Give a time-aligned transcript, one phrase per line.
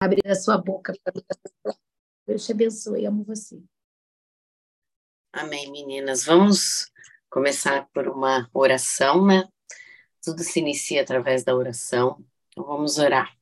[0.00, 1.12] abrir a sua boca para
[2.26, 3.62] Deus te abençoe, amo você.
[5.32, 6.24] Amém, meninas.
[6.24, 6.90] Vamos
[7.30, 9.48] começar por uma oração, né?
[10.22, 12.24] Tudo se inicia através da oração.
[12.48, 13.36] Então vamos orar.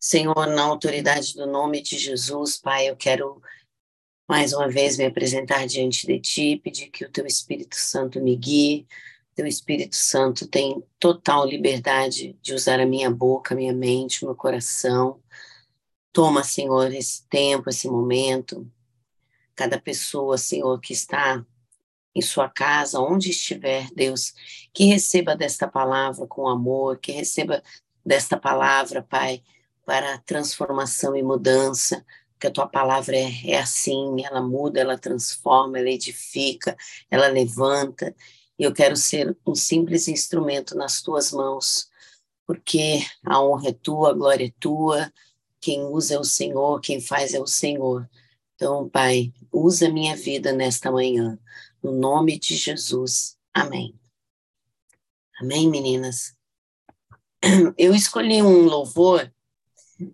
[0.00, 3.42] Senhor, na autoridade do nome de Jesus, Pai, eu quero
[4.28, 8.36] mais uma vez me apresentar diante de Ti, pedir que o Teu Espírito Santo me
[8.36, 8.86] guie.
[9.36, 14.34] Teu Espírito Santo tem total liberdade de usar a minha boca, a minha mente, meu
[14.34, 15.20] coração.
[16.10, 18.66] Toma, Senhor, esse tempo, esse momento.
[19.54, 21.44] Cada pessoa, Senhor, que está
[22.14, 24.32] em sua casa, onde estiver, Deus,
[24.72, 27.62] que receba desta palavra com amor, que receba
[28.02, 29.42] desta palavra, Pai,
[29.84, 32.02] para transformação e mudança,
[32.40, 36.74] que a tua palavra é, é assim, ela muda, ela transforma, ela edifica,
[37.10, 38.16] ela levanta,
[38.58, 41.90] e eu quero ser um simples instrumento nas tuas mãos,
[42.46, 45.12] porque a honra é tua, a glória é tua,
[45.60, 48.08] quem usa é o Senhor, quem faz é o Senhor.
[48.54, 51.38] Então, Pai, usa a minha vida nesta manhã
[51.82, 53.38] no nome de Jesus.
[53.52, 53.94] Amém.
[55.38, 56.34] Amém, meninas?
[57.76, 59.32] Eu escolhi um louvor.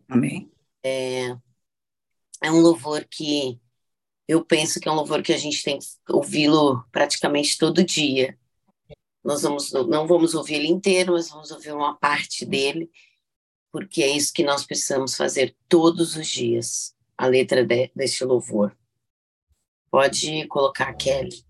[0.09, 0.51] Amém.
[0.83, 1.37] É,
[2.43, 3.61] é um louvor que
[4.27, 8.39] eu penso que é um louvor que a gente tem que ouvi-lo praticamente todo dia.
[9.25, 12.91] Nós vamos, não vamos ouvir ele inteiro, mas vamos ouvir uma parte dele,
[13.71, 18.77] porque é isso que nós precisamos fazer todos os dias, a letra de, deste louvor.
[19.91, 21.45] Pode colocar, Kelly.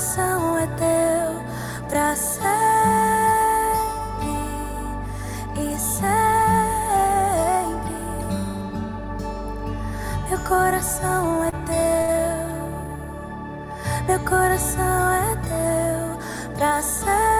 [0.00, 1.44] Coração é teu
[1.90, 2.48] pra sempre
[5.56, 6.00] e sempre.
[10.30, 12.48] Meu coração é teu,
[14.06, 17.39] meu coração é teu pra sempre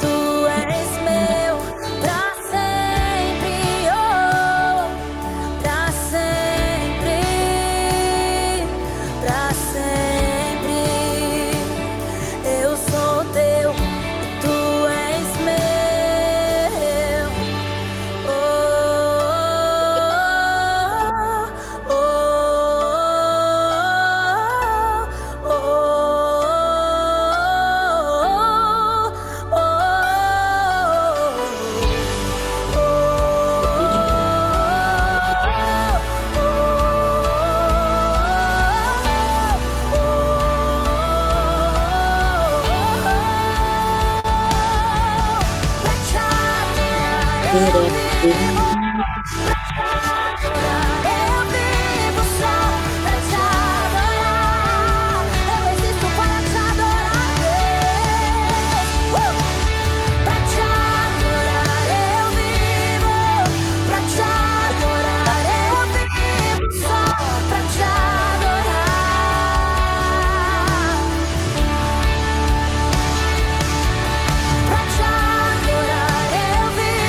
[0.00, 0.23] teu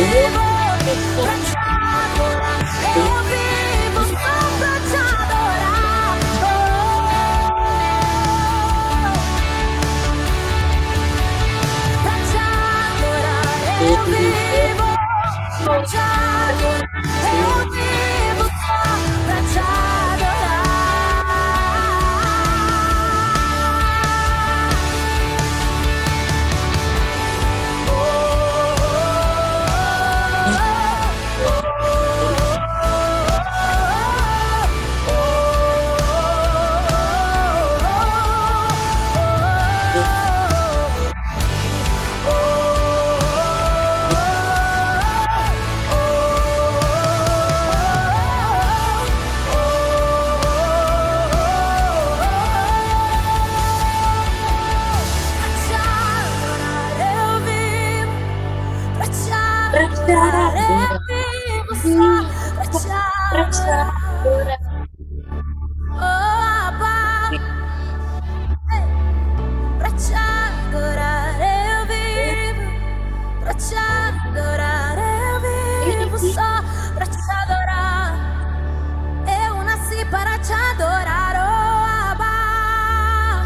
[0.05, 0.43] vivo
[1.15, 2.61] pra te adorar.
[2.95, 6.17] Eu vivo só pra te adorar.
[6.43, 7.07] Oh,
[12.03, 13.53] pra te adorar.
[13.81, 14.89] Eu vivo
[15.63, 16.89] pra te adorar.
[17.23, 17.74] Eu vivo
[73.55, 76.61] vivo, pra te adorar eu vivo só
[76.93, 78.15] pra te adorar.
[79.47, 83.45] Eu nasci para te adorar, oh Abba.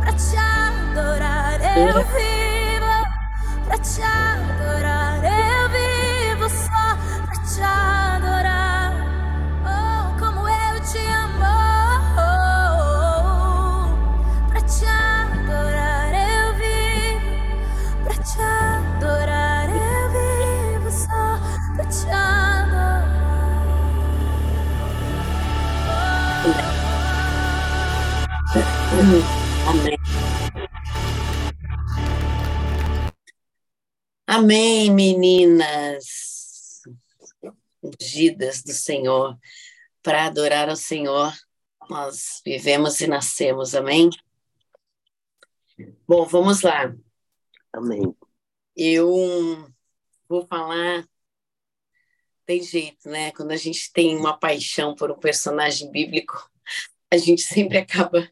[0.00, 2.47] Pra te adorar eu vivo,
[34.30, 36.82] Amém, meninas
[37.82, 39.38] ungidas do Senhor,
[40.02, 41.32] para adorar ao Senhor,
[41.88, 44.10] nós vivemos e nascemos, amém?
[46.06, 46.94] Bom, vamos lá.
[47.72, 48.14] Amém.
[48.76, 49.66] Eu
[50.28, 51.08] vou falar.
[52.44, 53.32] Tem jeito, né?
[53.32, 56.50] Quando a gente tem uma paixão por um personagem bíblico,
[57.10, 58.30] a gente sempre acaba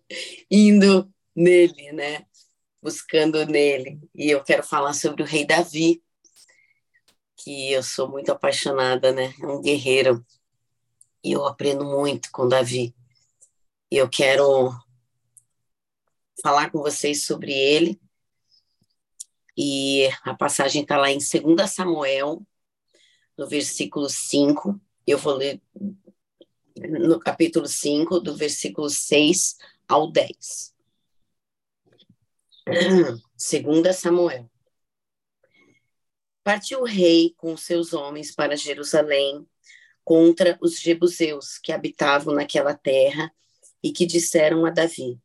[0.51, 2.26] indo nele, né?
[2.87, 3.99] Buscando nele.
[4.15, 6.01] E eu quero falar sobre o rei Davi,
[7.37, 9.35] que eu sou muito apaixonada, né?
[9.43, 10.25] É um guerreiro.
[11.25, 12.95] E eu aprendo muito com Davi.
[13.91, 14.71] E eu quero
[16.41, 18.01] falar com vocês sobre ele.
[19.57, 22.47] E a passagem está lá em 2 Samuel,
[23.37, 24.81] no versículo 5.
[25.05, 25.61] Eu vou ler
[26.77, 29.57] no capítulo 5, do versículo 6
[29.89, 30.76] ao 10.
[32.67, 34.51] 2 Samuel.
[36.43, 39.47] Partiu o rei com seus homens para Jerusalém
[40.05, 43.33] contra os jebuseus que habitavam naquela terra
[43.83, 45.21] e que disseram a Davi: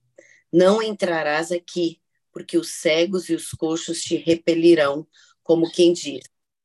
[0.54, 2.00] Não entrarás aqui,
[2.32, 5.08] porque os cegos e os coxos te repelirão,
[5.42, 6.24] como quem diz: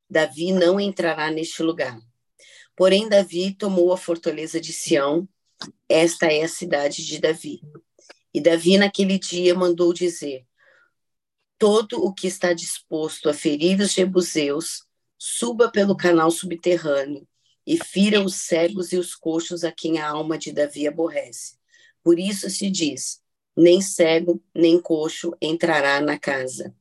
[0.08, 1.98] Davi não entrará neste lugar.
[2.76, 5.26] Porém, Davi tomou a fortaleza de Sião,
[5.88, 7.60] esta é a cidade de Davi.
[8.32, 10.45] E Davi, naquele dia, mandou dizer:
[11.58, 14.84] Todo o que está disposto a ferir os jebuseus,
[15.18, 17.26] suba pelo canal subterrâneo
[17.66, 21.56] e fira os cegos e os coxos a quem a alma de Davi aborrece.
[22.02, 23.22] Por isso se diz:
[23.56, 26.74] nem cego, nem coxo entrará na casa.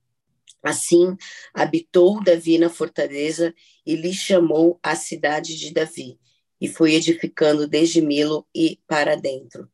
[0.61, 1.15] Assim,
[1.53, 3.53] habitou Davi na fortaleza
[3.85, 6.19] e lhe chamou a cidade de Davi,
[6.59, 9.69] e foi edificando desde Milo e para dentro.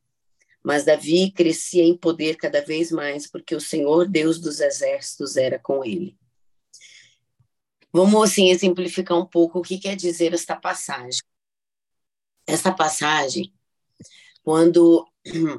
[0.63, 5.58] Mas Davi crescia em poder cada vez mais, porque o Senhor Deus dos exércitos era
[5.58, 6.18] com ele.
[7.91, 11.22] Vamos assim exemplificar um pouco o que quer dizer esta passagem.
[12.48, 13.53] Esta passagem,
[14.44, 15.06] quando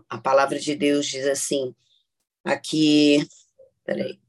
[0.08, 1.74] a palavra de Deus diz assim,
[2.44, 3.26] aqui,
[3.84, 4.20] peraí.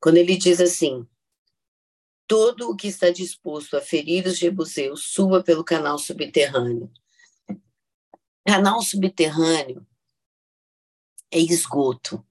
[0.00, 1.06] Quando ele diz assim,
[2.26, 6.90] todo o que está disposto a ferir os jebuseus suba pelo canal subterrâneo.
[8.46, 9.86] Canal subterrâneo
[11.30, 12.24] é esgoto.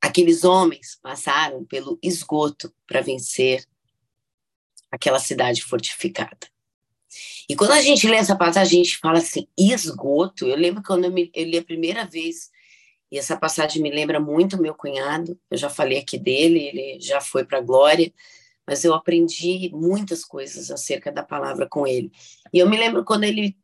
[0.00, 3.66] Aqueles homens passaram pelo esgoto para vencer
[4.90, 6.52] aquela cidade fortificada.
[7.48, 10.46] E quando a gente lê essa passagem, a gente fala assim, esgoto.
[10.46, 12.50] Eu lembro quando eu, me, eu li a primeira vez,
[13.12, 17.20] e essa passagem me lembra muito meu cunhado, eu já falei aqui dele, ele já
[17.20, 18.10] foi para a glória,
[18.66, 22.10] mas eu aprendi muitas coisas acerca da palavra com ele.
[22.50, 23.54] E eu me lembro quando ele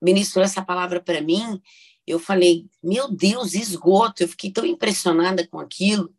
[0.00, 1.60] ministrou essa palavra para mim,
[2.06, 4.22] eu falei, meu Deus, esgoto.
[4.22, 6.10] Eu fiquei tão impressionada com aquilo.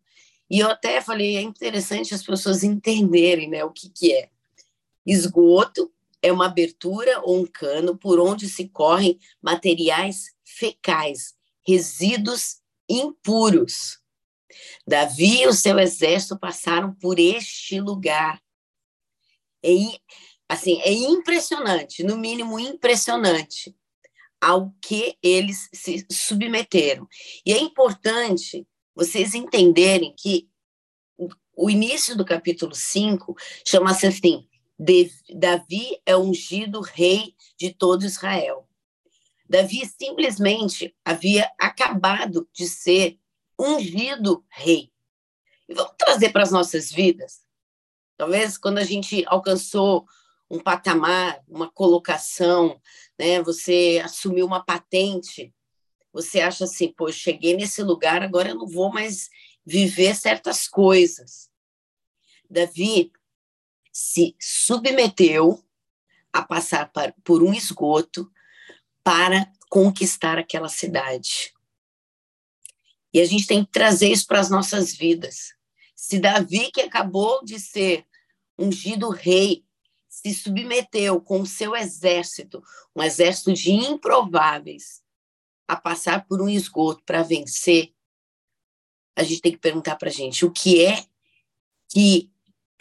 [0.47, 4.29] E eu até falei, é interessante as pessoas entenderem né, o que, que é.
[5.03, 5.91] Esgoto
[6.21, 11.33] é uma abertura ou um cano por onde se correm materiais fecais,
[11.65, 12.57] resíduos
[12.89, 13.99] impuros.
[14.87, 18.41] Davi e o seu exército passaram por este lugar.
[19.63, 19.69] É,
[20.47, 23.75] assim, é impressionante, no mínimo impressionante,
[24.41, 27.07] ao que eles se submeteram.
[27.45, 30.49] E é importante vocês entenderem que
[31.55, 34.47] o início do capítulo 5 chama-se assim:
[35.29, 38.67] Davi é ungido rei de todo Israel.
[39.53, 43.19] Davi simplesmente havia acabado de ser
[43.59, 44.91] ungido rei.
[45.69, 47.45] E vamos trazer para as nossas vidas.
[48.17, 50.07] Talvez quando a gente alcançou
[50.49, 52.81] um patamar, uma colocação,
[53.15, 55.53] né, você assumiu uma patente,
[56.11, 59.29] você acha assim, pô, cheguei nesse lugar, agora eu não vou mais
[59.63, 61.47] viver certas coisas.
[62.49, 63.11] Davi
[63.91, 65.63] se submeteu
[66.31, 66.91] a passar
[67.23, 68.32] por um esgoto
[69.03, 71.53] para conquistar aquela cidade.
[73.13, 75.53] E a gente tem que trazer isso para as nossas vidas.
[75.95, 78.05] Se Davi, que acabou de ser
[78.57, 79.63] ungido rei,
[80.09, 82.63] se submeteu com o seu exército,
[82.95, 85.01] um exército de improváveis,
[85.67, 87.93] a passar por um esgoto para vencer,
[89.15, 91.05] a gente tem que perguntar para a gente o que é
[91.87, 92.31] que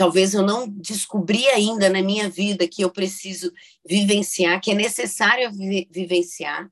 [0.02, 3.52] talvez eu não descobri ainda na minha vida que eu preciso
[3.87, 5.49] vivenciar, que é necessário
[5.88, 6.68] vivenciar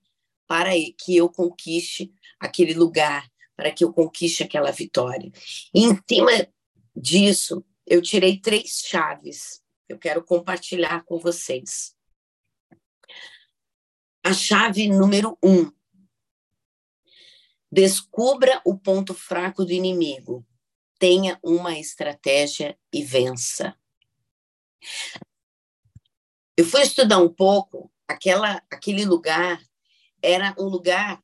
[0.49, 3.25] para que eu conquiste aquele lugar,
[3.57, 5.31] para que eu conquiste aquela vitória.
[5.73, 6.33] E em cima
[6.97, 11.97] disso, eu tirei três chaves eu quero compartilhar com vocês.
[14.25, 15.71] A chave número um:
[17.71, 20.47] descubra o ponto fraco do inimigo,
[21.01, 23.75] tenha uma estratégia e vença.
[26.57, 29.61] Eu fui estudar um pouco aquela, aquele lugar
[30.23, 31.19] era um lugar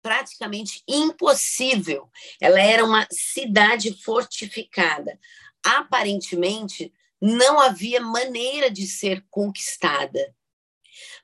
[0.00, 2.08] praticamente impossível.
[2.40, 5.18] Ela era uma cidade fortificada.
[5.64, 10.34] Aparentemente, não havia maneira de ser conquistada.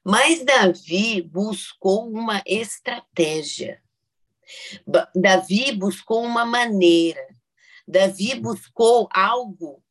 [0.05, 3.81] Mas Davi buscou uma estratégia.
[5.14, 7.25] Davi buscou uma maneira.
[7.87, 9.83] Davi buscou algo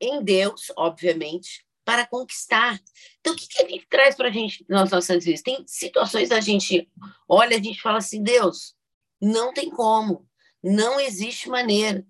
[0.00, 2.78] em Deus, obviamente, para conquistar.
[3.18, 5.40] Então, o que, que gente traz para a gente nas nossas vidas?
[5.40, 6.90] Tem situações a gente
[7.26, 8.74] olha, a gente fala assim, Deus,
[9.20, 10.28] não tem como,
[10.62, 12.04] não existe maneira.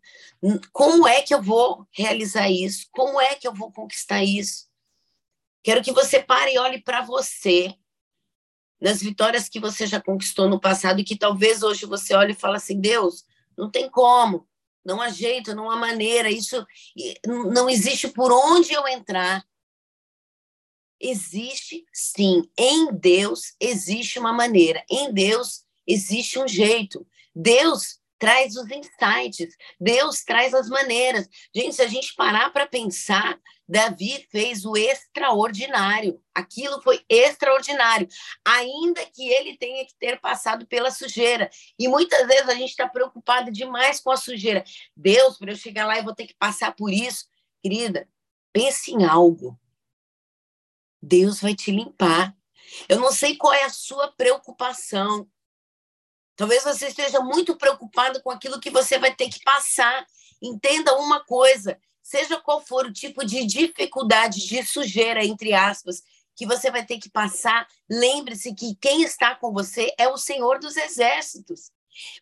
[0.73, 2.89] Como é que eu vou realizar isso?
[2.91, 4.67] Como é que eu vou conquistar isso?
[5.63, 7.75] Quero que você pare e olhe para você,
[8.81, 12.37] nas vitórias que você já conquistou no passado e que talvez hoje você olhe e
[12.37, 13.25] fale assim, Deus,
[13.57, 14.48] não tem como,
[14.89, 16.67] não há jeito, não há maneira, isso
[17.27, 19.47] não existe por onde eu entrar.
[20.99, 27.07] Existe, sim, em Deus existe uma maneira, em Deus existe um jeito.
[27.35, 31.29] Deus traz os insights, Deus traz as maneiras.
[31.55, 36.23] Gente, se a gente parar para pensar, Davi fez o extraordinário.
[36.35, 38.09] Aquilo foi extraordinário,
[38.45, 41.51] ainda que ele tenha que ter passado pela sujeira.
[41.79, 44.65] E muitas vezes a gente está preocupado demais com a sujeira.
[44.97, 47.27] Deus, para eu chegar lá, eu vou ter que passar por isso.
[47.63, 48.09] Querida,
[48.53, 49.59] pense em algo.
[51.03, 52.35] Deus vai te limpar.
[52.89, 55.29] Eu não sei qual é a sua preocupação.
[56.39, 60.07] Talvez você esteja muito preocupado com aquilo que você vai ter que passar.
[60.41, 66.01] Entenda uma coisa: seja qual for o tipo de dificuldade, de sujeira, entre aspas,
[66.37, 70.61] que você vai ter que passar, lembre-se que quem está com você é o Senhor
[70.61, 71.73] dos Exércitos.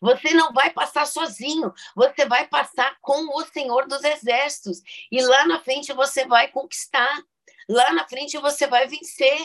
[0.00, 4.80] Você não vai passar sozinho, você vai passar com o Senhor dos Exércitos.
[5.12, 7.22] E lá na frente você vai conquistar.
[7.68, 9.38] Lá na frente você vai vencer.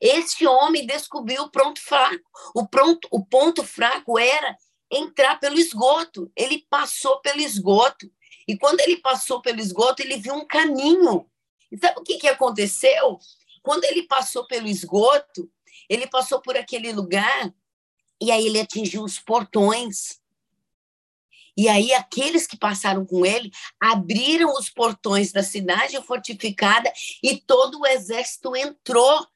[0.00, 2.28] Este homem descobriu o ponto fraco.
[2.54, 4.56] O, pronto, o ponto fraco era
[4.90, 6.30] entrar pelo esgoto.
[6.36, 8.10] Ele passou pelo esgoto.
[8.46, 11.28] E quando ele passou pelo esgoto, ele viu um caminho.
[11.70, 13.18] E sabe o que, que aconteceu?
[13.62, 15.50] Quando ele passou pelo esgoto,
[15.88, 17.54] ele passou por aquele lugar
[18.20, 20.20] e aí ele atingiu os portões.
[21.56, 23.50] E aí aqueles que passaram com ele
[23.80, 26.90] abriram os portões da cidade fortificada
[27.22, 29.26] e todo o exército entrou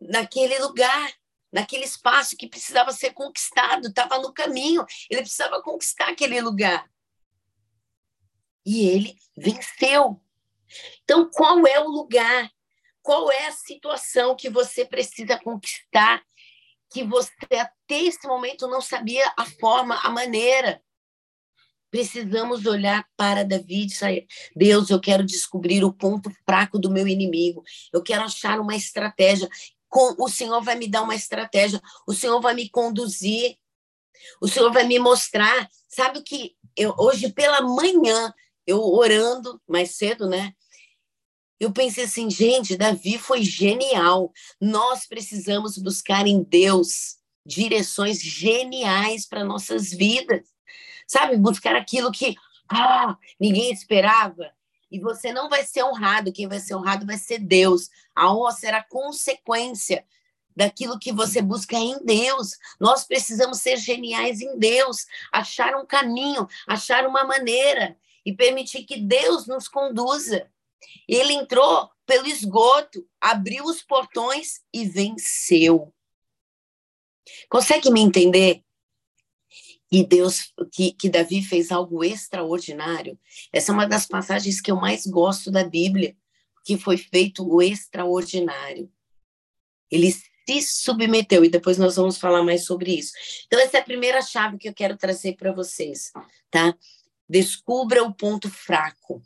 [0.00, 1.12] naquele lugar,
[1.52, 6.88] naquele espaço que precisava ser conquistado, estava no caminho, ele precisava conquistar aquele lugar.
[8.64, 10.20] E ele venceu.
[11.04, 12.50] Então, qual é o lugar?
[13.00, 16.22] Qual é a situação que você precisa conquistar
[16.90, 20.80] que você até esse momento não sabia a forma, a maneira.
[21.90, 27.06] Precisamos olhar para Davi e dizer: Deus, eu quero descobrir o ponto fraco do meu
[27.06, 27.62] inimigo.
[27.92, 29.48] Eu quero achar uma estratégia.
[29.92, 31.80] O Senhor vai me dar uma estratégia.
[32.06, 33.56] O Senhor vai me conduzir.
[34.40, 35.68] O Senhor vai me mostrar.
[35.88, 36.56] Sabe o que?
[36.76, 38.32] Eu, hoje pela manhã,
[38.66, 40.52] eu orando mais cedo, né?
[41.58, 44.30] Eu pensei assim, gente, Davi foi genial.
[44.60, 47.16] Nós precisamos buscar em Deus
[47.46, 50.42] direções geniais para nossas vidas.
[51.06, 52.34] Sabe, buscar aquilo que
[52.68, 54.52] ah, ninguém esperava.
[54.90, 57.90] E você não vai ser honrado, quem vai ser honrado vai ser Deus.
[58.14, 60.04] A honra será consequência
[60.54, 62.56] daquilo que você busca em Deus.
[62.80, 68.96] Nós precisamos ser geniais em Deus, achar um caminho, achar uma maneira e permitir que
[68.96, 70.50] Deus nos conduza.
[71.06, 75.92] Ele entrou pelo esgoto, abriu os portões e venceu.
[77.48, 78.62] Consegue me entender?
[79.90, 83.18] E Deus, que, que Davi fez algo extraordinário.
[83.52, 86.16] Essa é uma das passagens que eu mais gosto da Bíblia,
[86.64, 88.90] que foi feito o extraordinário.
[89.90, 93.12] Ele se submeteu, e depois nós vamos falar mais sobre isso.
[93.46, 96.12] Então, essa é a primeira chave que eu quero trazer para vocês,
[96.50, 96.76] tá?
[97.28, 99.22] Descubra o ponto fraco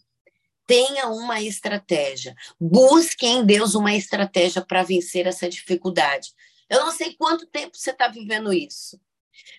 [0.71, 2.33] tenha uma estratégia.
[2.61, 6.33] Busque em Deus uma estratégia para vencer essa dificuldade.
[6.69, 8.97] Eu não sei quanto tempo você está vivendo isso.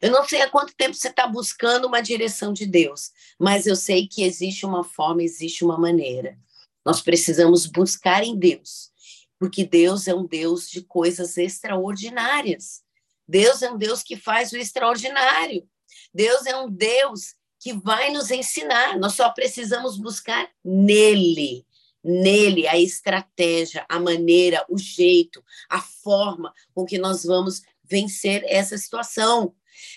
[0.02, 3.76] Eu não sei há quanto tempo você está buscando uma direção de Deus, mas eu
[3.76, 6.38] sei que existe uma forma, existe uma maneira.
[6.86, 8.92] Nós precisamos buscar em Deus,
[9.40, 12.82] porque Deus é um Deus de coisas extraordinárias.
[13.28, 15.68] Deus é um Deus que faz o extraordinário.
[16.14, 18.98] Deus é um Deus que vai nos ensinar.
[19.00, 21.66] Nós só precisamos buscar nele,
[22.04, 28.78] nele a estratégia, a maneira, o jeito, a forma com que nós vamos vencer essa
[28.78, 29.54] situação.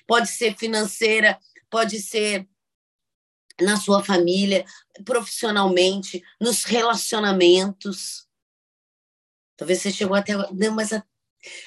[0.07, 1.39] Pode ser financeira,
[1.71, 2.47] pode ser
[3.61, 4.65] na sua família,
[5.05, 8.27] profissionalmente, nos relacionamentos.
[9.57, 10.35] Talvez você chegou até.
[10.53, 10.91] Não, mas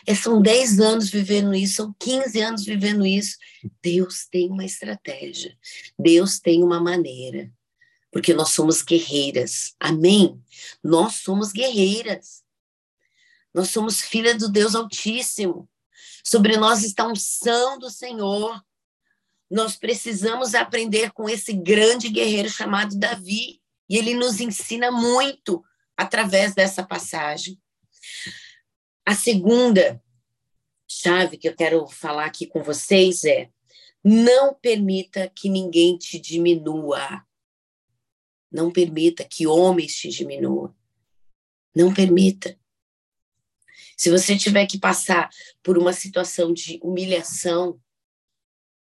[0.06, 3.38] é, são 10 anos vivendo isso, são 15 anos vivendo isso.
[3.82, 5.58] Deus tem uma estratégia,
[5.97, 7.51] Deus tem uma maneira,
[8.12, 10.41] porque nós somos guerreiras, amém?
[10.84, 12.43] Nós somos guerreiras,
[13.53, 15.69] nós somos filhas do Deus Altíssimo,
[16.27, 18.61] sobre nós está a unção do Senhor.
[19.49, 25.63] Nós precisamos aprender com esse grande guerreiro chamado Davi, e ele nos ensina muito
[25.95, 27.57] através dessa passagem.
[29.05, 30.03] A segunda
[30.85, 33.49] chave que eu quero falar aqui com vocês é:
[34.03, 37.25] não permita que ninguém te diminua.
[38.51, 40.75] Não permita que homens te diminuam.
[41.73, 42.59] Não permita.
[43.97, 45.27] Se você tiver que passar
[45.63, 47.81] por uma situação de humilhação,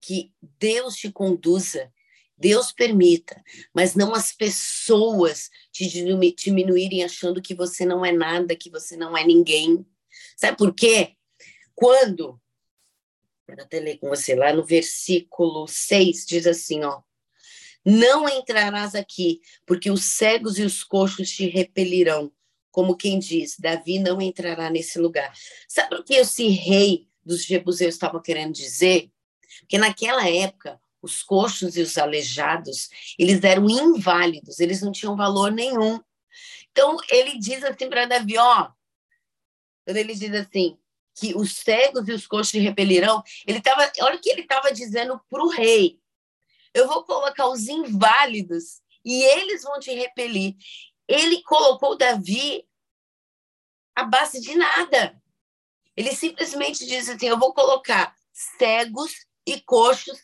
[0.02, 1.92] que Deus te conduza,
[2.38, 3.42] Deus permita,
[3.74, 5.88] mas não as pessoas te
[6.36, 9.86] diminuírem achando que você não é nada, que você não é ninguém.
[10.36, 11.16] Sabe por quê?
[11.74, 12.40] Quando,
[13.48, 17.02] vou até ler com você, lá no versículo 6, diz assim, ó,
[17.84, 22.32] não entrarás aqui, porque os cegos e os coxos te repelirão,
[22.78, 25.34] como quem diz, Davi não entrará nesse lugar.
[25.68, 29.12] Sabe o que esse rei dos jebuseus estava querendo dizer?
[29.62, 35.52] Porque naquela época, os coxos e os aleijados, eles eram inválidos, eles não tinham valor
[35.52, 36.00] nenhum.
[36.72, 38.70] Então, ele diz assim para Davi, ó,
[39.84, 40.78] quando ele diz assim,
[41.16, 45.20] que os cegos e os coxos repelirão, ele estava, olha o que ele estava dizendo
[45.32, 46.00] para o rei.
[46.76, 50.54] Eu vou colocar os inválidos e eles vão te repelir.
[51.08, 52.67] Ele colocou Davi
[53.98, 55.20] à base de nada.
[55.96, 60.20] Ele simplesmente diz assim: Eu vou colocar cegos e coxos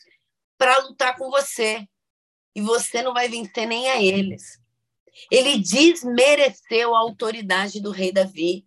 [0.56, 1.84] para lutar com você.
[2.54, 4.60] E você não vai vencer nem a eles.
[5.28, 8.64] Ele desmereceu a autoridade do rei Davi.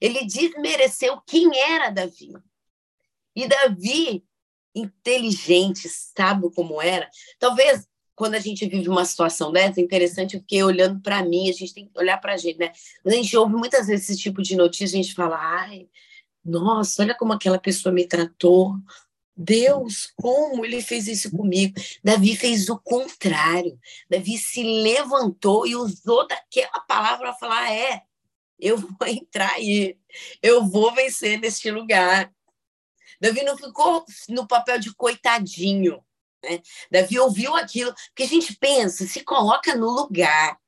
[0.00, 2.32] Ele desmereceu quem era Davi.
[3.34, 4.24] E Davi,
[4.72, 10.62] inteligente, sábio como era, talvez quando a gente vive uma situação dessa, é interessante porque
[10.62, 12.72] olhando para mim, a gente tem que olhar para a gente, né?
[13.04, 15.86] A gente ouve muitas vezes esse tipo de notícia, a gente fala, ai,
[16.42, 18.74] nossa, olha como aquela pessoa me tratou.
[19.36, 21.74] Deus, como ele fez isso comigo?
[22.02, 23.78] Davi fez o contrário.
[24.08, 28.02] Davi se levantou e usou daquela palavra para falar: é,
[28.58, 29.98] eu vou entrar aí,
[30.42, 32.32] eu vou vencer neste lugar.
[33.20, 36.02] Davi não ficou no papel de coitadinho.
[36.48, 36.60] Né?
[36.90, 40.58] Davi ouviu aquilo, porque a gente pensa, se coloca no lugar.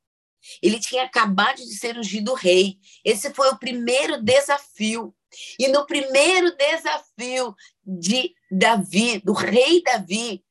[0.62, 2.79] Ele tinha acabado de ser ungido rei.
[3.05, 5.14] Esse foi o primeiro desafio.
[5.59, 10.43] E no primeiro desafio de Davi, do rei Davi,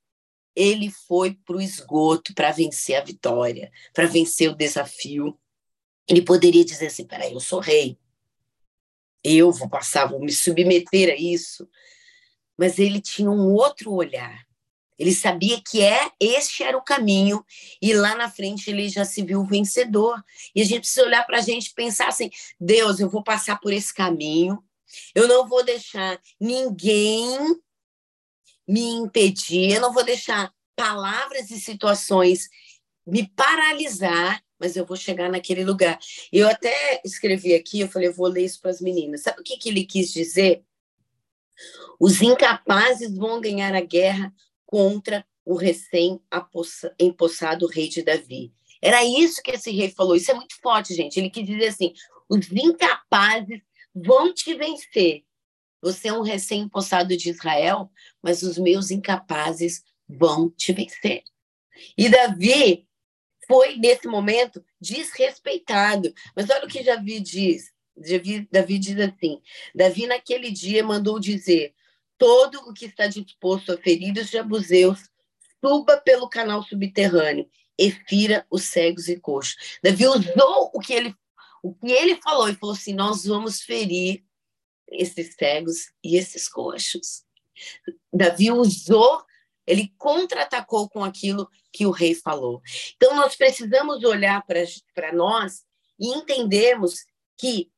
[0.56, 5.40] ele foi para o esgoto para vencer a vitória, para vencer o desafio.
[6.08, 7.98] Ele poderia dizer assim: peraí, eu sou rei,
[9.24, 11.68] eu vou passar, vou me submeter a isso.
[12.58, 14.47] Mas ele tinha um outro olhar.
[14.98, 17.46] Ele sabia que é este era o caminho
[17.82, 20.24] e lá na frente ele já se viu vencedor.
[20.56, 22.30] E a gente precisa olhar para a gente e pensar assim:
[22.60, 24.64] Deus, eu vou passar por esse caminho.
[25.14, 27.38] Eu não vou deixar ninguém
[28.68, 29.74] me impedir.
[29.74, 32.50] Eu não vou deixar palavras e situações
[33.06, 36.00] me paralisar mas eu vou chegar naquele lugar.
[36.32, 39.22] Eu até escrevi aqui, eu falei, eu vou ler isso para as meninas.
[39.22, 40.64] Sabe o que, que ele quis dizer?
[42.00, 44.34] Os incapazes vão ganhar a guerra
[44.68, 48.54] contra o recém-empossado rei de Davi.
[48.82, 50.16] Era isso que esse rei falou.
[50.16, 51.18] Isso é muito forte, gente.
[51.18, 51.94] Ele quis dizer assim:
[52.30, 53.62] os incapazes
[53.96, 55.24] vão te vencer.
[55.82, 57.90] Você é um recém-empossado de Israel,
[58.22, 61.24] mas os meus incapazes vão te vencer.
[61.98, 62.88] E Davi
[63.48, 66.14] foi, nesse momento, desrespeitado.
[66.36, 67.72] Mas olha o que Davi diz.
[67.96, 69.42] Davi, Davi diz assim:
[69.74, 71.74] Davi, naquele dia, mandou dizer:
[72.18, 75.00] todo o que está disposto a ferir os jabuseus,
[75.64, 79.80] suba pelo canal subterrâneo e fira os cegos e coxos.
[79.84, 81.16] Davi usou o que ele,
[81.62, 84.24] o que ele falou e falou assim: nós vamos ferir
[84.88, 87.24] esses cegos e esses coxos.
[88.14, 89.26] Davi usou
[89.68, 92.62] ele contra-atacou com aquilo que o rei falou.
[92.96, 95.66] Então, nós precisamos olhar para nós
[96.00, 97.06] e entendermos
[97.38, 97.70] que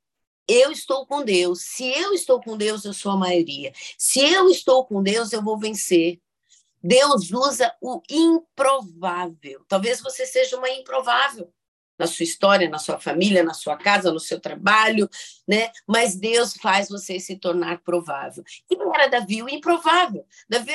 [0.50, 1.62] eu estou com Deus.
[1.62, 3.72] Se eu estou com Deus, eu sou a maioria.
[3.98, 6.20] Se eu estou com Deus, eu vou vencer.
[6.82, 9.64] Deus usa o improvável.
[9.68, 11.54] Talvez você seja uma improvável
[12.00, 15.10] na sua história, na sua família, na sua casa, no seu trabalho,
[15.46, 15.70] né?
[15.86, 18.42] Mas Deus faz você se tornar provável.
[18.68, 19.44] Quem era Davi?
[19.44, 20.26] O improvável.
[20.48, 20.72] Davi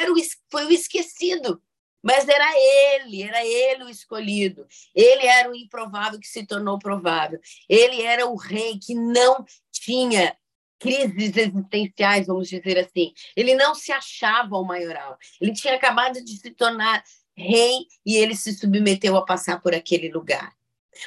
[0.51, 1.63] foi o esquecido,
[2.05, 4.67] mas era ele, era ele o escolhido.
[4.95, 7.41] Ele era o improvável que se tornou provável.
[7.67, 10.37] Ele era o rei que não tinha
[10.79, 13.15] crises existenciais, vamos dizer assim.
[13.35, 15.17] Ele não se achava o maioral.
[15.41, 17.03] Ele tinha acabado de se tornar
[17.35, 20.55] rei e ele se submeteu a passar por aquele lugar.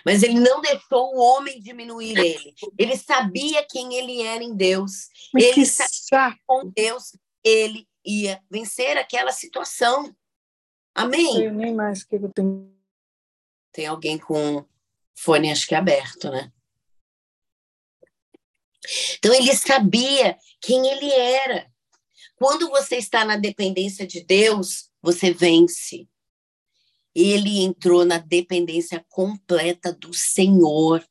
[0.04, 2.56] Mas ele não deixou o homem diminuir ele.
[2.76, 5.10] Ele sabia quem ele era em Deus.
[5.32, 10.12] Mas ele sabia que com Deus ele ia vencer aquela situação.
[10.98, 11.44] Amém?
[11.44, 12.76] Eu nem mais que eu tenho.
[13.72, 14.66] Tem alguém com
[15.16, 16.52] fone, acho que aberto, né?
[19.18, 21.70] Então ele sabia quem ele era.
[22.36, 26.08] Quando você está na dependência de Deus, você vence
[27.20, 31.04] ele entrou na dependência completa do Senhor.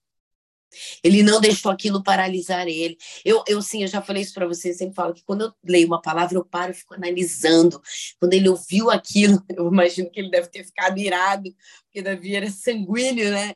[1.02, 2.96] Ele não deixou aquilo paralisar ele.
[3.24, 5.86] Eu, eu sim, eu já falei isso para vocês, sempre falo que quando eu leio
[5.86, 7.80] uma palavra, eu paro e fico analisando.
[8.18, 12.50] Quando ele ouviu aquilo, eu imagino que ele deve ter ficado irado, porque Davi era
[12.50, 13.54] sanguíneo, né?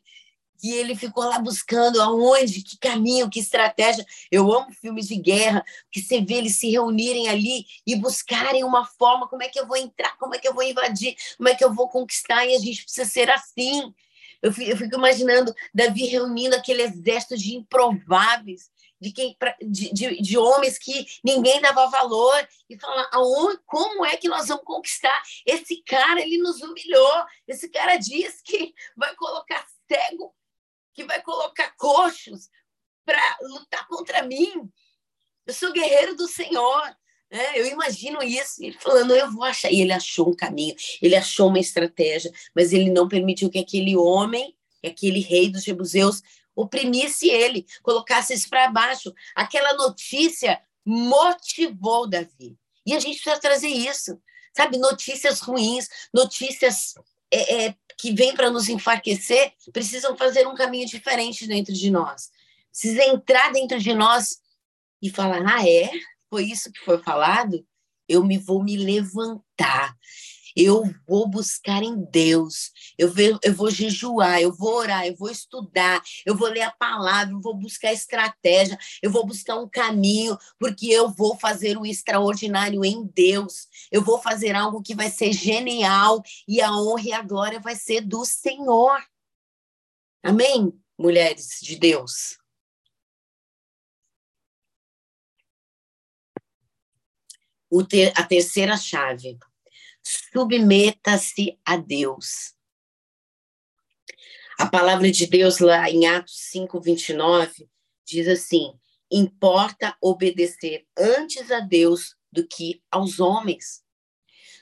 [0.61, 4.05] que ele ficou lá buscando aonde, que caminho, que estratégia.
[4.31, 8.85] Eu amo filmes de guerra, que você vê eles se reunirem ali e buscarem uma
[8.85, 11.55] forma, como é que eu vou entrar, como é que eu vou invadir, como é
[11.55, 13.93] que eu vou conquistar, e a gente precisa ser assim.
[14.43, 20.79] Eu fico, imaginando Davi reunindo aquele exército de improváveis, de, quem, de, de, de, homens
[20.79, 25.23] que ninguém dava valor, e falar aonde, como é que nós vamos conquistar?
[25.47, 30.35] Esse cara, ele nos humilhou, esse cara diz que vai colocar cego
[31.01, 32.51] que vai colocar coxos
[33.05, 34.71] para lutar contra mim.
[35.47, 36.97] Eu sou guerreiro do Senhor.
[37.31, 37.59] Né?
[37.59, 39.71] Eu imagino isso, ele falando, eu vou achar.
[39.71, 43.97] E ele achou um caminho, ele achou uma estratégia, mas ele não permitiu que aquele
[43.97, 46.23] homem, que aquele rei dos Jebuseus,
[46.55, 49.15] oprimisse ele, colocasse isso para baixo.
[49.35, 52.57] Aquela notícia motivou Davi.
[52.85, 54.21] E a gente precisa trazer isso,
[54.55, 54.79] sabe?
[54.79, 56.95] Notícias ruins, notícias
[57.31, 62.31] é, é, que vêm para nos enfraquecer precisam fazer um caminho diferente dentro de nós.
[62.71, 64.41] Precisa entrar dentro de nós
[65.03, 65.91] e falar: ah, é?
[66.31, 67.67] Foi isso que foi falado?
[68.09, 69.95] Eu me vou me levantar
[70.57, 75.31] eu vou buscar em Deus, eu vou, eu vou jejuar, eu vou orar, eu vou
[75.31, 80.37] estudar, eu vou ler a palavra, eu vou buscar estratégia, eu vou buscar um caminho,
[80.59, 85.33] porque eu vou fazer o extraordinário em Deus, eu vou fazer algo que vai ser
[85.33, 89.01] genial e a honra e a glória vai ser do Senhor.
[90.23, 92.40] Amém, mulheres de Deus?
[98.17, 99.39] A terceira chave
[100.03, 102.55] submeta-se a Deus.
[104.59, 107.69] A palavra de Deus lá em Atos 5, 29
[108.05, 108.73] diz assim:
[109.11, 113.83] importa obedecer antes a Deus do que aos homens.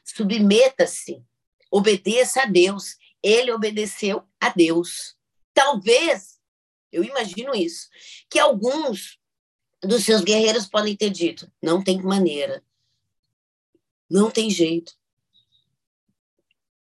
[0.05, 1.23] Submeta-se,
[1.71, 2.97] obedeça a Deus.
[3.23, 5.17] Ele obedeceu a Deus.
[5.53, 6.39] Talvez,
[6.93, 7.89] eu imagino isso,
[8.31, 9.19] que alguns
[9.83, 12.65] dos seus guerreiros podem ter dito: não tem maneira,
[14.11, 14.93] não tem jeito.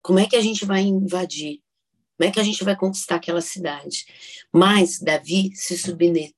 [0.03, 1.63] Como é que a gente vai invadir?
[2.17, 4.07] Como é que a gente vai conquistar aquela cidade?
[4.53, 5.77] Mas Davi se,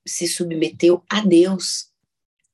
[0.06, 1.90] se submeteu a Deus.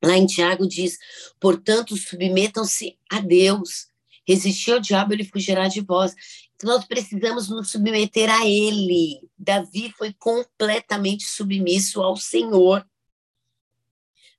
[0.03, 0.99] Lá em Tiago diz:
[1.39, 3.87] portanto, submetam-se a Deus.
[4.27, 6.15] Resistir ao diabo, ele fugirá de vós.
[6.55, 9.29] Então, nós precisamos nos submeter a ele.
[9.37, 12.87] Davi foi completamente submisso ao Senhor.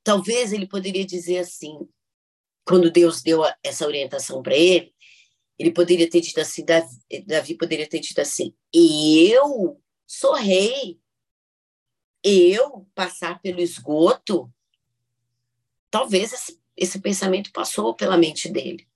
[0.03, 1.77] Talvez ele poderia dizer assim,
[2.65, 4.93] quando Deus deu essa orientação para ele,
[5.57, 6.87] ele poderia ter dito assim, Davi,
[7.25, 10.99] Davi poderia ter dito assim, eu sou rei,
[12.23, 14.51] eu passar pelo esgoto,
[15.91, 18.87] talvez esse, esse pensamento passou pela mente dele,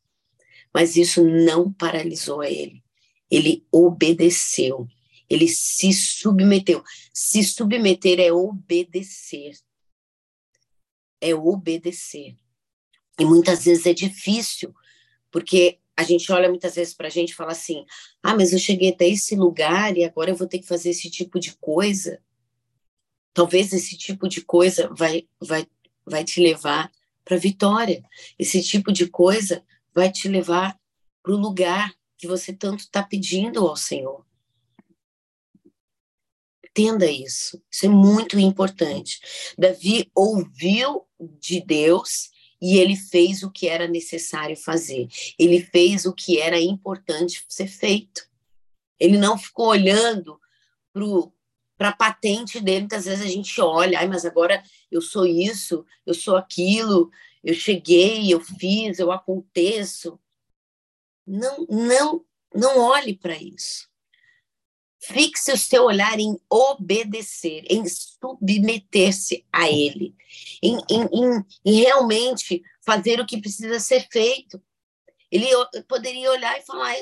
[0.74, 2.84] mas isso não paralisou ele.
[3.30, 4.88] Ele obedeceu,
[5.30, 6.84] ele se submeteu.
[7.14, 9.58] Se submeter é obedecer.
[11.20, 12.38] É obedecer.
[13.20, 14.74] E muitas vezes é difícil,
[15.32, 17.84] porque a gente olha muitas vezes para a gente e fala assim:
[18.22, 21.10] ah, mas eu cheguei até esse lugar e agora eu vou ter que fazer esse
[21.10, 22.22] tipo de coisa.
[23.34, 25.68] Talvez esse tipo de coisa vai, vai,
[26.06, 26.92] vai te levar
[27.24, 28.04] para vitória.
[28.38, 30.80] Esse tipo de coisa vai te levar
[31.24, 34.26] para o lugar que você tanto está pedindo ao Senhor.
[36.64, 37.62] Entenda isso.
[37.72, 39.20] Isso é muito importante.
[39.58, 42.30] Davi ouviu de Deus
[42.62, 45.08] e ele fez o que era necessário fazer.
[45.38, 48.28] Ele fez o que era importante ser feito.
[49.00, 50.40] Ele não ficou olhando
[51.78, 52.82] para a patente dele.
[52.82, 57.12] Muitas vezes a gente olha, Ai, mas agora eu sou isso, eu sou aquilo,
[57.44, 60.20] eu cheguei, eu fiz, eu aconteço.
[61.26, 63.88] Não, não, não olhe para isso.
[65.00, 70.16] Fixe o seu olhar em obedecer, em submeter-se a Ele,
[70.62, 74.62] em, em, em, em, realmente fazer o que precisa ser feito.
[75.32, 75.48] Ele
[75.88, 76.96] poderia olhar e falar,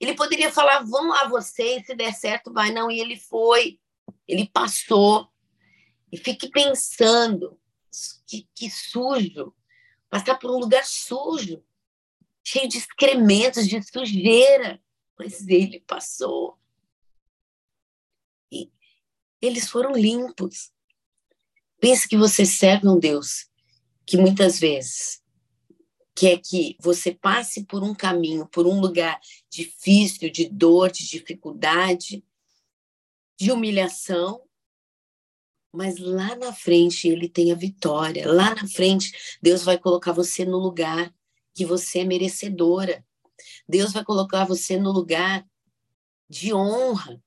[0.00, 2.70] ele poderia falar, vão lá vocês, se der certo, vai.
[2.72, 3.78] Não, e ele foi,
[4.26, 5.28] ele passou.
[6.10, 7.58] E fique pensando,
[8.26, 9.54] que, que sujo,
[10.08, 11.62] passar por um lugar sujo,
[12.42, 14.82] cheio de excrementos, de sujeira,
[15.18, 16.58] mas ele passou
[19.42, 20.70] eles foram limpos.
[21.80, 23.50] Pense que você serve um Deus
[24.06, 25.20] que muitas vezes
[26.14, 32.24] quer que você passe por um caminho, por um lugar difícil, de dor, de dificuldade,
[33.38, 34.42] de humilhação,
[35.72, 38.30] mas lá na frente ele tem a vitória.
[38.30, 41.12] Lá na frente, Deus vai colocar você no lugar
[41.54, 43.04] que você é merecedora.
[43.66, 45.44] Deus vai colocar você no lugar
[46.28, 47.22] de honra,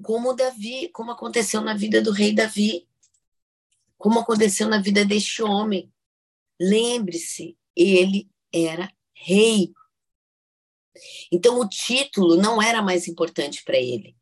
[0.00, 2.88] como Davi, como aconteceu na vida do rei Davi,
[3.98, 5.92] como aconteceu na vida deste homem.
[6.60, 9.72] Lembre-se, ele era rei.
[11.30, 14.16] Então o título não era mais importante para ele.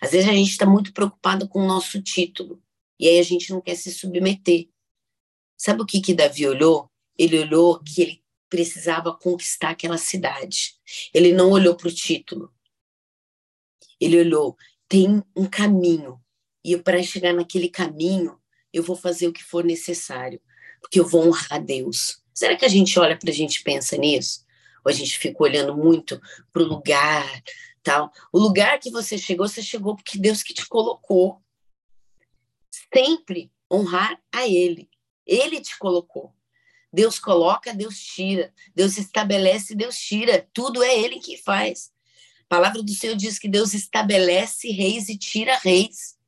[0.00, 2.62] Às vezes a gente está muito preocupado com o nosso título
[2.98, 4.68] e aí a gente não quer se submeter.
[5.56, 6.90] Sabe o que que Davi olhou?
[7.16, 10.74] Ele olhou que ele precisava conquistar aquela cidade.
[11.14, 12.52] Ele não olhou para o título.
[14.00, 14.56] Ele olhou
[14.90, 16.20] tem um caminho.
[16.64, 18.36] E para chegar naquele caminho,
[18.72, 20.40] eu vou fazer o que for necessário,
[20.80, 22.20] porque eu vou honrar a Deus.
[22.34, 24.44] Será que a gente olha para a gente e pensa nisso?
[24.84, 26.20] Ou a gente fica olhando muito
[26.52, 27.42] para o lugar,
[27.84, 28.12] tal?
[28.32, 31.40] O lugar que você chegou, você chegou porque Deus que te colocou.
[32.92, 34.90] Sempre honrar a Ele.
[35.24, 36.34] Ele te colocou.
[36.92, 38.52] Deus coloca, Deus tira.
[38.74, 40.48] Deus estabelece, Deus tira.
[40.52, 41.92] Tudo é Ele que faz.
[42.50, 46.18] A palavra do Senhor diz que Deus estabelece reis e tira reis.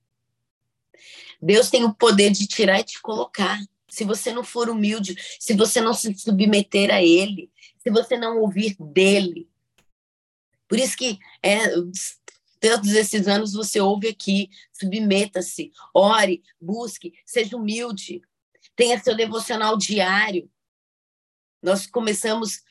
[1.42, 3.58] Deus tem o poder de tirar e te colocar.
[3.88, 8.38] Se você não for humilde, se você não se submeter a Ele, se você não
[8.38, 9.50] ouvir dele.
[10.68, 11.70] Por isso que é,
[12.60, 18.22] todos esses anos você ouve aqui, submeta-se, ore, busque, seja humilde,
[18.76, 20.48] tenha seu devocional diário.
[21.60, 22.62] Nós começamos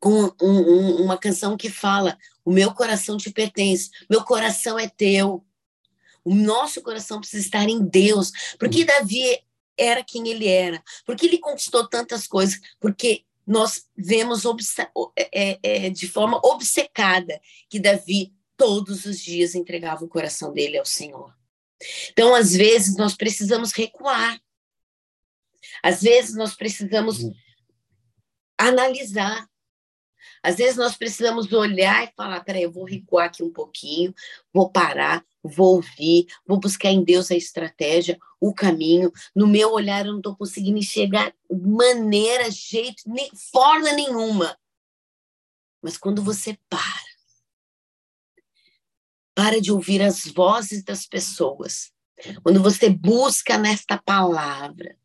[0.00, 2.18] com um, um, uma canção que fala:
[2.50, 5.46] O meu coração te pertence, meu coração é teu.
[6.24, 8.32] O nosso coração precisa estar em Deus.
[8.58, 9.22] Porque Davi
[9.78, 10.82] era quem ele era.
[11.06, 12.58] Porque ele conquistou tantas coisas.
[12.80, 14.42] Porque nós vemos
[15.16, 20.76] é, é, é, de forma obcecada que Davi todos os dias entregava o coração dele
[20.76, 21.32] ao Senhor.
[22.10, 24.42] Então, às vezes, nós precisamos recuar.
[25.84, 27.20] Às vezes nós precisamos
[28.58, 29.48] analisar.
[30.42, 34.14] Às vezes nós precisamos olhar e falar: peraí, eu vou recuar aqui um pouquinho,
[34.52, 39.12] vou parar, vou ouvir, vou buscar em Deus a estratégia, o caminho.
[39.34, 44.56] No meu olhar, eu não estou conseguindo enxergar maneira, jeito, nem, forma nenhuma.
[45.82, 46.80] Mas quando você para,
[49.34, 51.92] para de ouvir as vozes das pessoas,
[52.42, 54.96] quando você busca nesta palavra,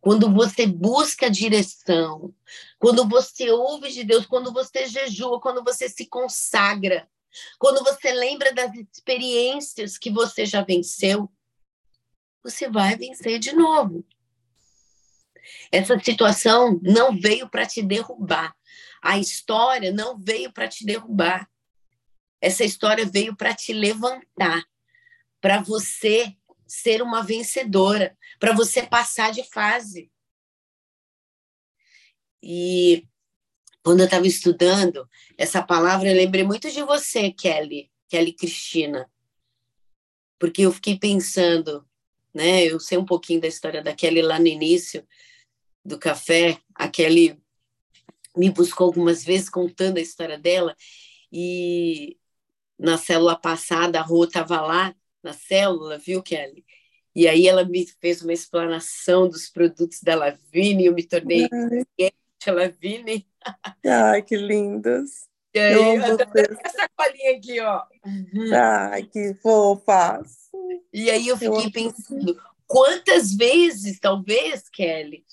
[0.00, 2.34] quando você busca direção,
[2.78, 7.08] quando você ouve de Deus, quando você jejua, quando você se consagra,
[7.58, 11.30] quando você lembra das experiências que você já venceu,
[12.42, 14.04] você vai vencer de novo.
[15.70, 18.54] Essa situação não veio para te derrubar.
[19.02, 21.48] A história não veio para te derrubar.
[22.40, 24.64] Essa história veio para te levantar,
[25.40, 26.34] para você
[26.70, 30.10] ser uma vencedora, para você passar de fase.
[32.42, 33.06] E
[33.82, 39.10] quando eu estava estudando essa palavra, eu lembrei muito de você, Kelly, Kelly Cristina,
[40.38, 41.84] porque eu fiquei pensando,
[42.32, 42.64] né?
[42.64, 45.06] Eu sei um pouquinho da história da Kelly lá no início
[45.84, 46.58] do café.
[46.74, 47.38] A Kelly
[48.36, 50.76] me buscou algumas vezes contando a história dela
[51.32, 52.16] e
[52.78, 56.64] na célula passada a Rô estava lá na célula, viu, Kelly?
[57.14, 61.48] E aí ela me fez uma explanação dos produtos da Lavine, eu me tornei
[62.46, 63.28] a Lavine.
[63.84, 65.28] Ai, que lindos.
[65.52, 66.18] E aí, eu amo
[66.64, 67.82] essa colinha aqui, ó.
[68.54, 70.48] Ai, que fofas.
[70.92, 75.24] E aí eu fiquei eu pensando, quantas vezes, talvez, Kelly,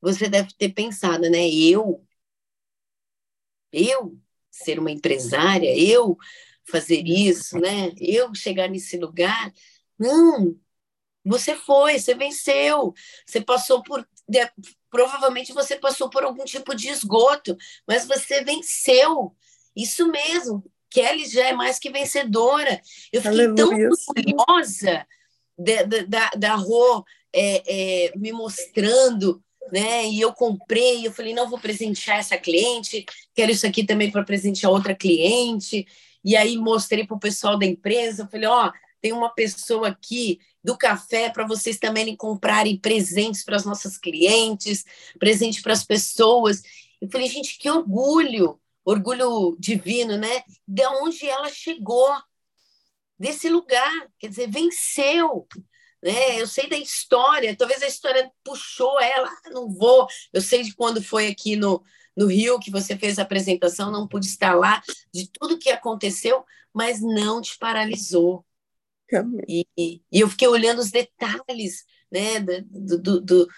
[0.00, 1.48] você deve ter pensado, né?
[1.48, 2.04] Eu,
[3.72, 4.18] eu
[4.50, 6.18] ser uma empresária, eu
[6.64, 7.92] fazer isso, né?
[7.98, 9.52] Eu chegar nesse lugar.
[9.98, 10.56] Não,
[11.24, 12.92] você foi, você venceu,
[13.26, 14.06] você passou por.
[14.90, 19.34] Provavelmente você passou por algum tipo de esgoto, mas você venceu.
[19.74, 20.64] Isso mesmo.
[20.90, 22.80] Kelly já é mais que vencedora.
[23.12, 23.56] Eu fiquei Aleluia.
[23.56, 25.06] tão orgulhosa
[26.08, 30.06] da, da Rô é, é, me mostrando, né?
[30.06, 34.22] E eu comprei, eu falei, não vou presentear essa cliente, quero isso aqui também para
[34.22, 35.86] presentear outra cliente.
[36.24, 40.40] E aí mostrei para o pessoal da empresa, falei, ó, oh, tem uma pessoa aqui
[40.62, 44.84] do café para vocês também comprarem presentes para as nossas clientes,
[45.18, 46.62] presente para as pessoas.
[47.00, 50.42] Eu falei, gente, que orgulho, orgulho divino, né?
[50.66, 52.08] De onde ela chegou,
[53.18, 55.46] desse lugar, quer dizer, venceu.
[56.02, 56.40] Né?
[56.40, 60.06] Eu sei da história, talvez a história puxou ela, ah, não vou.
[60.32, 61.82] Eu sei de quando foi aqui no,
[62.16, 66.44] no Rio que você fez a apresentação, não pude estar lá, de tudo que aconteceu,
[66.72, 68.44] mas não te paralisou.
[69.46, 73.48] E, e, eu fiquei olhando os detalhes né, do, do, do,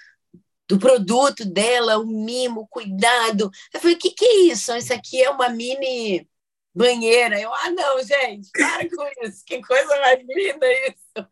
[0.69, 3.51] do, produto dela, o mimo, o cuidado.
[3.73, 4.75] Eu falei, o que, que é isso?
[4.77, 6.29] Isso aqui é uma mini
[6.75, 7.41] banheira.
[7.41, 9.43] Eu, ah, não, gente, para com isso.
[9.47, 11.29] Que coisa mais linda isso.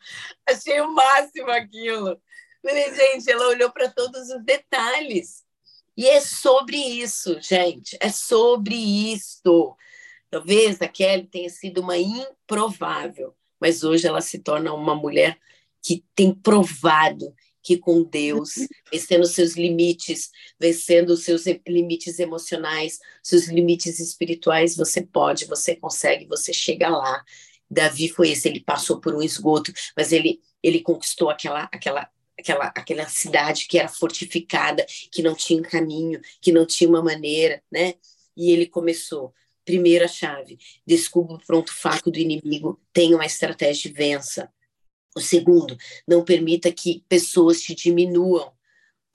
[0.48, 2.20] Achei o máximo aquilo.
[2.62, 5.43] Falei, gente, ela olhou para todos os detalhes.
[5.96, 7.96] E é sobre isso, gente.
[8.00, 9.76] É sobre isso.
[10.30, 15.38] Talvez a Kelly tenha sido uma improvável mas hoje ela se torna uma mulher
[15.82, 18.50] que tem provado que com Deus,
[18.92, 20.30] vencendo seus limites,
[20.60, 27.24] vencendo os seus limites emocionais, seus limites espirituais, você pode, você consegue, você chega lá.
[27.70, 32.06] Davi foi esse, ele passou por um esgoto, mas ele ele conquistou aquela aquela
[32.38, 37.62] aquela aquela cidade que era fortificada, que não tinha caminho, que não tinha uma maneira,
[37.70, 37.94] né?
[38.36, 39.32] E ele começou
[39.64, 44.52] Primeira chave, descubra o pronto faco do inimigo, tenha uma estratégia de vença.
[45.16, 48.52] O segundo, não permita que pessoas te diminuam.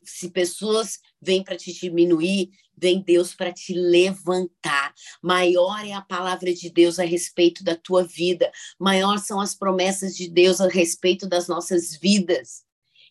[0.02, 4.92] Se pessoas vêm para te diminuir, vem Deus para te levantar.
[5.22, 10.16] Maior é a palavra de Deus a respeito da tua vida, maior são as promessas
[10.16, 12.64] de Deus a respeito das nossas vidas.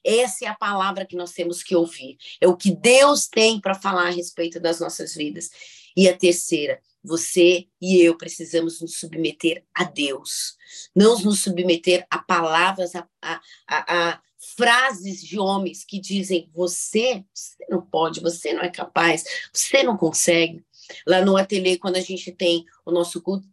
[0.05, 2.17] Essa é a palavra que nós temos que ouvir.
[2.41, 5.51] É o que Deus tem para falar a respeito das nossas vidas.
[5.97, 10.57] E a terceira, você e eu precisamos nos submeter a Deus,
[10.95, 14.21] não nos submeter a palavras, a, a, a, a
[14.57, 19.97] frases de homens que dizem: você, você não pode, você não é capaz, você não
[19.97, 20.65] consegue.
[21.07, 23.47] Lá no ateliê, quando a gente tem o nosso culto,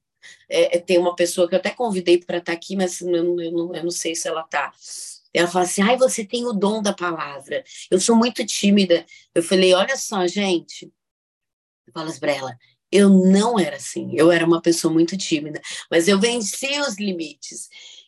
[0.49, 3.09] é, é tem uma pessoa que eu até convidei para estar tá aqui, mas eu
[3.09, 4.71] não, eu, não, eu não sei se ela está.
[5.36, 7.63] Ela fala assim: ai, você tem o dom da palavra.
[7.91, 9.05] Eu sou muito tímida.
[9.33, 10.91] Eu falei: olha só, gente.
[11.88, 12.57] Eu falo para ela:
[12.91, 15.61] eu não era assim, eu era uma pessoa muito tímida,
[15.91, 17.67] mas eu venci os limites,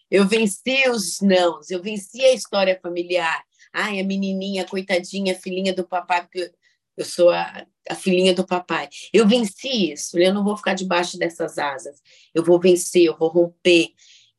[0.09, 5.87] eu venci os nãos, eu venci a história familiar, Ai, a menininha, coitadinha, filhinha do
[5.87, 6.51] papai, porque
[6.95, 8.89] eu sou a, a filhinha do papai.
[9.13, 12.01] Eu venci isso, eu não vou ficar debaixo dessas asas.
[12.33, 13.89] Eu vou vencer, eu vou romper.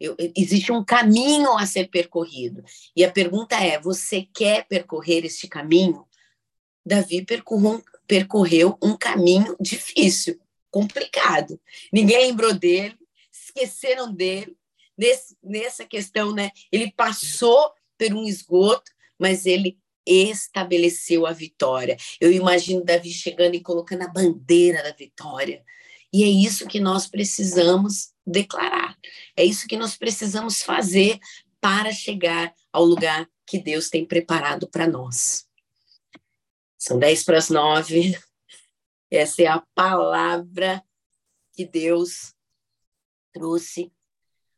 [0.01, 2.63] Eu, existe um caminho a ser percorrido.
[2.95, 6.07] E a pergunta é: você quer percorrer este caminho?
[6.85, 10.41] Davi percorreu, percorreu um caminho difícil,
[10.71, 11.61] complicado.
[11.93, 12.97] Ninguém lembrou dele,
[13.31, 14.57] esqueceram dele.
[14.97, 16.51] Nesse, nessa questão, né?
[16.73, 21.97] Ele passou por um esgoto, mas ele estabeleceu a vitória.
[22.21, 25.63] Eu imagino Davi chegando e colocando a bandeira da vitória.
[26.13, 28.97] E é isso que nós precisamos declarar.
[29.37, 31.19] É isso que nós precisamos fazer
[31.61, 35.49] para chegar ao lugar que Deus tem preparado para nós.
[36.77, 38.17] São dez para as nove.
[39.11, 40.85] Essa é a palavra
[41.53, 42.35] que Deus
[43.33, 43.91] trouxe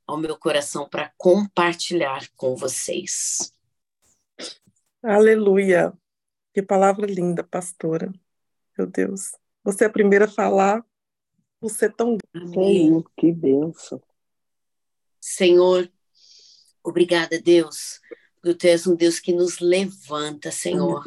[0.07, 3.55] ao meu coração para compartilhar com vocês.
[5.03, 5.93] Aleluia.
[6.53, 8.13] Que palavra linda, pastora.
[8.77, 9.33] Meu Deus.
[9.63, 10.85] Você é a primeira a falar.
[11.61, 12.17] Você é tão.
[12.35, 13.05] Amém.
[13.17, 14.01] Que benção.
[15.21, 15.91] Senhor,
[16.83, 18.01] obrigada, Deus,
[18.41, 21.05] porque tu és um Deus que nos levanta, Senhor.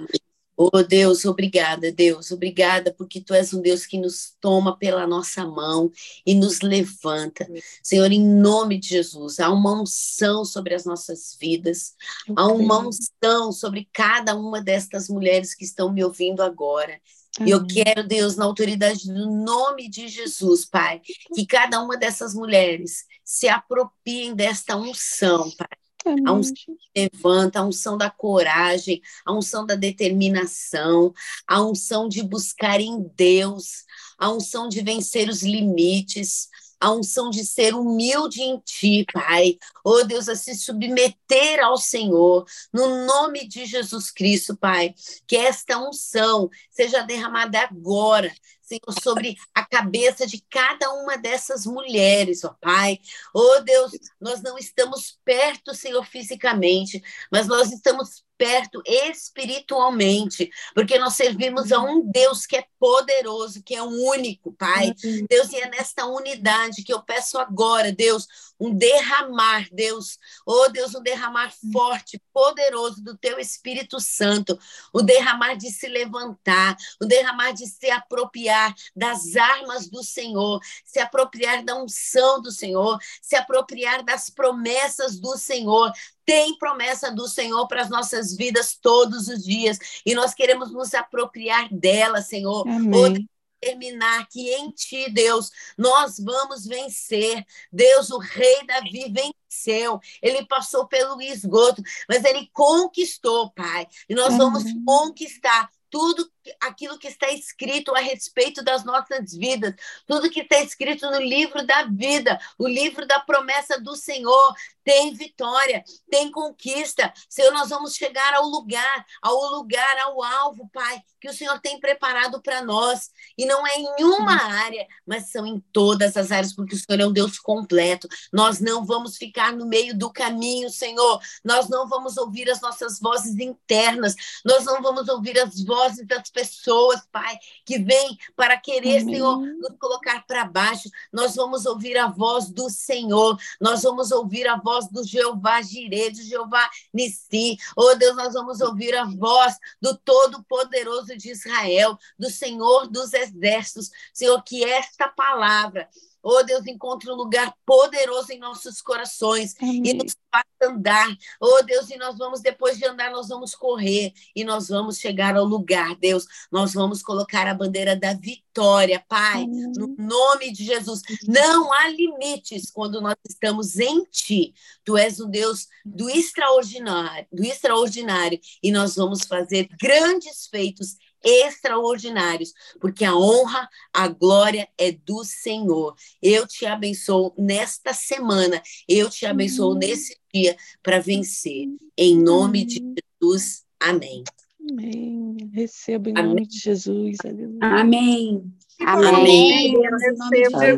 [0.55, 5.43] Oh Deus, obrigada, Deus, obrigada, porque tu és um Deus que nos toma pela nossa
[5.47, 5.91] mão
[6.23, 7.49] e nos levanta.
[7.81, 11.95] Senhor, em nome de Jesus, há uma unção sobre as nossas vidas,
[12.35, 17.01] há uma unção sobre cada uma destas mulheres que estão me ouvindo agora.
[17.39, 21.01] Eu quero, Deus, na autoridade do nome de Jesus, Pai,
[21.33, 25.67] que cada uma dessas mulheres se apropiem desta unção, Pai.
[26.05, 26.23] Amém.
[26.27, 31.13] A unção que levanta, a unção da coragem, a unção da determinação,
[31.47, 33.83] a unção de buscar em Deus,
[34.19, 36.49] a unção de vencer os limites,
[36.83, 39.57] a unção de ser humilde em ti, Pai.
[39.85, 44.93] Oh Deus, a se submeter ao Senhor, no nome de Jesus Cristo, Pai.
[45.25, 48.29] Que esta unção seja derramada agora,
[48.63, 52.99] Senhor, sobre a cabeça de cada uma dessas mulheres, ó Pai.
[53.33, 61.13] Oh Deus, nós não estamos perto, Senhor, fisicamente, mas nós estamos perto espiritualmente, porque nós
[61.13, 64.93] servimos a um Deus que é poderoso, que é único, Pai.
[65.29, 68.27] Deus, e é nesta unidade que eu peço agora, Deus,
[68.59, 74.57] um derramar, Deus, oh Deus, um derramar forte, poderoso do teu Espírito Santo,
[74.91, 78.52] o derramar de se levantar, o derramar de se apropriar
[78.95, 85.37] das armas do Senhor, se apropriar da unção do Senhor, se apropriar das promessas do
[85.37, 85.91] Senhor,
[86.25, 90.93] tem promessa do Senhor para as nossas vidas todos os dias e nós queremos nos
[90.93, 92.67] apropriar dela, Senhor.
[92.67, 93.27] Amém.
[93.59, 97.45] Terminar que em ti, Deus, nós vamos vencer.
[97.71, 100.01] Deus, o rei Davi venceu.
[100.21, 103.87] Ele passou pelo esgoto, mas ele conquistou, Pai.
[104.09, 106.29] E nós vamos conquistar tudo
[106.61, 109.73] aquilo que está escrito a respeito das nossas vidas,
[110.05, 115.13] tudo que está escrito no livro da vida, o livro da promessa do Senhor, tem
[115.13, 117.13] vitória, tem conquista.
[117.29, 121.79] Senhor, nós vamos chegar ao lugar, ao lugar, ao alvo, Pai, que o Senhor tem
[121.79, 123.09] preparado para nós.
[123.37, 126.99] E não é em uma área, mas são em todas as áreas, porque o Senhor
[126.99, 128.07] é um Deus completo.
[128.31, 131.19] Nós não vamos ficar no meio do caminho, Senhor.
[131.43, 136.29] Nós não vamos ouvir as nossas vozes internas, nós não vamos ouvir as vozes das
[136.33, 139.15] pessoas, Pai, que vêm para querer, Amém.
[139.15, 140.89] Senhor, nos colocar para baixo.
[141.11, 146.09] Nós vamos ouvir a voz do Senhor, nós vamos ouvir a voz do Jeová Jireh,
[146.09, 147.57] do Jeová Nissi.
[147.75, 153.91] Oh Deus, nós vamos ouvir a voz do Todo-Poderoso de Israel, do Senhor dos Exércitos.
[154.13, 155.87] Senhor, que esta palavra
[156.23, 159.81] Oh, Deus, encontre um lugar poderoso em nossos corações Amém.
[159.85, 161.13] e nos faça andar.
[161.39, 165.35] Oh, Deus, e nós vamos, depois de andar, nós vamos correr e nós vamos chegar
[165.35, 166.25] ao lugar, Deus.
[166.49, 169.71] Nós vamos colocar a bandeira da vitória, Pai, Amém.
[169.75, 171.01] no nome de Jesus.
[171.27, 174.53] Não há limites quando nós estamos em Ti.
[174.85, 182.53] Tu és o Deus do extraordinário, do extraordinário, e nós vamos fazer grandes feitos extraordinários,
[182.79, 185.95] porque a honra, a glória é do Senhor.
[186.21, 189.79] Eu te abençoo nesta semana, eu te abençoo uhum.
[189.79, 191.67] nesse dia para vencer.
[191.97, 192.67] Em nome uhum.
[192.67, 194.23] de Jesus, amém.
[194.69, 195.37] Amém.
[195.51, 196.29] Receba em amém.
[196.29, 197.17] nome de Jesus.
[197.25, 197.57] Amém.
[197.61, 198.53] Amém.
[198.79, 199.75] amém.
[199.75, 200.47] amém.
[200.53, 200.77] amém.